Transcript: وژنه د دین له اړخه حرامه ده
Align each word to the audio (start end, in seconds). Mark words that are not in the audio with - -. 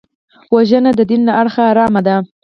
وژنه 0.53 0.91
د 0.95 0.99
دین 1.09 1.21
له 1.27 1.33
اړخه 1.39 1.61
حرامه 1.69 2.01
ده 2.07 2.15